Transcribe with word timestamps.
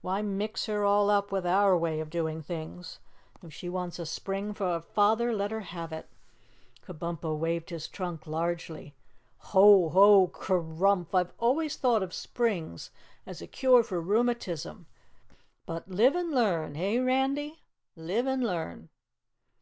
"Why 0.00 0.22
mix 0.22 0.64
her 0.64 0.82
all 0.82 1.10
up 1.10 1.30
with 1.30 1.44
our 1.44 1.76
way 1.76 2.00
of 2.00 2.08
doing 2.08 2.40
things? 2.40 3.00
If 3.42 3.52
she 3.52 3.68
wants 3.68 3.98
a 3.98 4.06
spring 4.06 4.54
for 4.54 4.74
a 4.74 4.80
father, 4.80 5.30
let 5.30 5.50
her 5.50 5.60
have 5.60 5.92
it!" 5.92 6.08
Kabumpo 6.86 7.38
waved 7.38 7.68
his 7.68 7.86
trunk 7.86 8.26
largely. 8.26 8.94
"Ho, 9.50 9.90
ho, 9.90 10.28
kerumph! 10.28 11.14
I've 11.14 11.34
always 11.38 11.76
thought 11.76 12.02
of 12.02 12.14
springs 12.14 12.92
as 13.26 13.42
a 13.42 13.46
cure 13.46 13.82
for 13.82 14.00
rheumatism, 14.00 14.86
but 15.66 15.86
live 15.86 16.14
and 16.16 16.30
learn 16.30 16.76
eh, 16.76 16.98
Randy 16.98 17.58
live 17.94 18.26
and 18.26 18.42
learn." 18.42 18.88